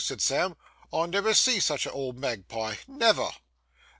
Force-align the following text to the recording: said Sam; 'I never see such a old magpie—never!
said 0.03 0.19
Sam; 0.19 0.55
'I 0.91 1.05
never 1.05 1.35
see 1.35 1.59
such 1.59 1.85
a 1.85 1.91
old 1.91 2.17
magpie—never! 2.17 3.29